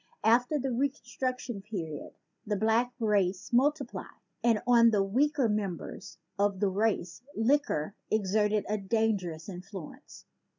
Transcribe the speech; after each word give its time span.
After 0.23 0.57
the 0.57 0.71
Reconstruction 0.71 1.61
period 1.61 2.15
the 2.43 2.55
black 2.55 2.91
race 2.99 3.53
multiplied; 3.53 4.07
and 4.43 4.59
on 4.65 4.89
the 4.89 5.03
weaker 5.03 5.47
members 5.47 6.17
of 6.39 6.59
the 6.59 6.69
race 6.69 7.21
liquor 7.35 7.93
everted 8.11 8.63
a 8.67 8.79
dangerous 8.79 9.47
influence. 9.47 10.25